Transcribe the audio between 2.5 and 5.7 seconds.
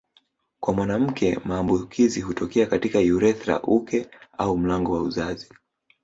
katika urethra uke au mlango wa uzazi